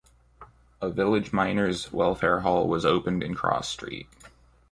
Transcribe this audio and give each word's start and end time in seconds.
A 0.81 0.89
village 0.89 1.31
Miners' 1.31 1.93
Welfare 1.93 2.39
Hall 2.39 2.67
was 2.67 2.87
opened 2.87 3.21
in 3.21 3.35
Cross 3.35 3.69
Street. 3.69 4.07